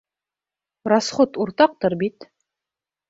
[0.93, 2.29] Расход уртаҡтыр бит?